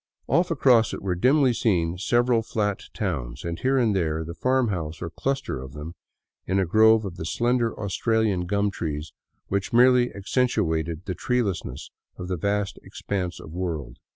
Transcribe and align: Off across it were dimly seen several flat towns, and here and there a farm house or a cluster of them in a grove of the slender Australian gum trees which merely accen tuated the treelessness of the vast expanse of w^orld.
Off 0.25 0.49
across 0.49 0.95
it 0.95 1.01
were 1.03 1.13
dimly 1.13 1.53
seen 1.53 1.95
several 1.95 2.41
flat 2.41 2.85
towns, 2.91 3.43
and 3.45 3.59
here 3.59 3.77
and 3.77 3.95
there 3.95 4.17
a 4.21 4.33
farm 4.33 4.69
house 4.69 4.99
or 4.99 5.05
a 5.05 5.09
cluster 5.11 5.61
of 5.61 5.73
them 5.73 5.93
in 6.47 6.57
a 6.57 6.65
grove 6.65 7.05
of 7.05 7.17
the 7.17 7.23
slender 7.23 7.79
Australian 7.79 8.47
gum 8.47 8.71
trees 8.71 9.13
which 9.49 9.71
merely 9.71 10.07
accen 10.09 10.47
tuated 10.47 11.05
the 11.05 11.13
treelessness 11.13 11.91
of 12.17 12.29
the 12.29 12.35
vast 12.35 12.79
expanse 12.81 13.39
of 13.39 13.51
w^orld. 13.51 13.97